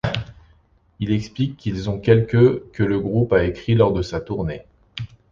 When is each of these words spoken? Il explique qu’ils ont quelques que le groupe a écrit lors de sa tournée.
Il 0.99 1.11
explique 1.11 1.57
qu’ils 1.57 1.87
ont 1.91 1.99
quelques 1.99 2.67
que 2.71 2.81
le 2.81 2.99
groupe 2.99 3.33
a 3.33 3.43
écrit 3.43 3.75
lors 3.75 3.93
de 3.93 4.01
sa 4.01 4.19
tournée. 4.19 4.63